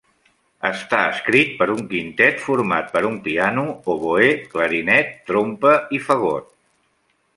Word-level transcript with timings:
Està 0.67 1.01
escrit 1.09 1.51
per 1.59 1.67
un 1.73 1.83
quintet 1.91 2.41
format 2.45 2.89
per 2.95 3.03
un 3.09 3.19
piano, 3.27 3.67
oboè, 3.97 4.33
clarinet, 4.55 5.13
trompa 5.31 5.75
i 5.99 6.01
fagot. 6.09 6.53